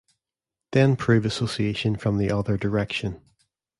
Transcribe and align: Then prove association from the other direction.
Then 0.71 0.95
prove 0.95 1.27
association 1.27 1.95
from 1.95 2.17
the 2.17 2.31
other 2.31 2.57
direction. 2.57 3.21